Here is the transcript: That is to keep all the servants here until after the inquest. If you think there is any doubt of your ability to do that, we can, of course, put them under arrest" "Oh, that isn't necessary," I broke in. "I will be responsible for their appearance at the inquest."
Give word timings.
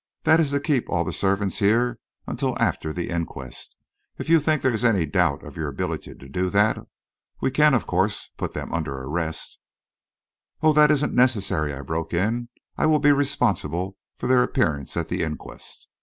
That 0.23 0.39
is 0.39 0.49
to 0.49 0.59
keep 0.59 0.89
all 0.89 1.03
the 1.03 1.13
servants 1.13 1.59
here 1.59 1.99
until 2.25 2.57
after 2.57 2.91
the 2.91 3.11
inquest. 3.11 3.77
If 4.17 4.29
you 4.31 4.39
think 4.39 4.63
there 4.63 4.73
is 4.73 4.83
any 4.83 5.05
doubt 5.05 5.43
of 5.43 5.55
your 5.55 5.67
ability 5.67 6.15
to 6.15 6.27
do 6.27 6.49
that, 6.49 6.79
we 7.39 7.51
can, 7.51 7.75
of 7.75 7.85
course, 7.85 8.31
put 8.35 8.53
them 8.53 8.73
under 8.73 8.97
arrest" 8.97 9.59
"Oh, 10.63 10.73
that 10.73 10.89
isn't 10.89 11.13
necessary," 11.13 11.71
I 11.71 11.81
broke 11.81 12.15
in. 12.15 12.49
"I 12.79 12.87
will 12.87 12.97
be 12.97 13.11
responsible 13.11 13.95
for 14.17 14.25
their 14.25 14.41
appearance 14.41 14.97
at 14.97 15.07
the 15.07 15.21
inquest." 15.21 15.87